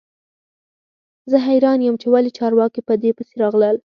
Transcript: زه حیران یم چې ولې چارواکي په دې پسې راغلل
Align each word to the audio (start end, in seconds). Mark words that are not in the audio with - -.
زه 1.31 1.37
حیران 1.47 1.79
یم 1.81 1.95
چې 2.01 2.07
ولې 2.09 2.31
چارواکي 2.39 2.81
په 2.87 2.93
دې 3.01 3.11
پسې 3.17 3.35
راغلل 3.43 3.75